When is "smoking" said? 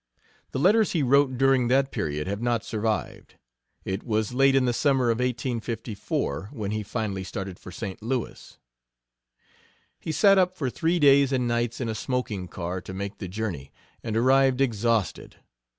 11.93-12.47